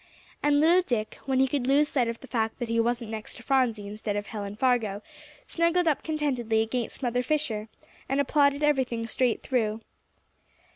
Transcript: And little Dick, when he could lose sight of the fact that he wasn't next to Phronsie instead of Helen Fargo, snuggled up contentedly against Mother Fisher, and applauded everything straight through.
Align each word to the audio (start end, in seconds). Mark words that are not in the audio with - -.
And 0.41 0.59
little 0.59 0.81
Dick, 0.81 1.19
when 1.27 1.39
he 1.39 1.47
could 1.47 1.67
lose 1.67 1.87
sight 1.87 2.07
of 2.07 2.21
the 2.21 2.27
fact 2.27 2.57
that 2.57 2.69
he 2.69 2.79
wasn't 2.79 3.11
next 3.11 3.35
to 3.35 3.43
Phronsie 3.43 3.85
instead 3.85 4.15
of 4.15 4.25
Helen 4.25 4.55
Fargo, 4.55 5.03
snuggled 5.45 5.87
up 5.87 6.01
contentedly 6.01 6.63
against 6.63 7.03
Mother 7.03 7.21
Fisher, 7.21 7.69
and 8.09 8.19
applauded 8.19 8.63
everything 8.63 9.05
straight 9.07 9.43
through. 9.43 9.81